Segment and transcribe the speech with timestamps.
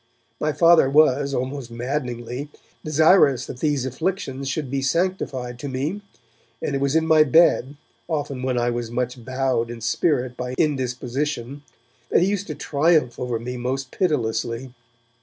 [0.39, 2.49] My Father was, almost maddeningly,
[2.83, 6.01] desirous that these afflictions should be sanctified to me,
[6.59, 7.75] and it was in my bed,
[8.07, 11.61] often when I was much bowed in spirit by indisposition,
[12.09, 14.73] that he used to triumph over me most pitilessly.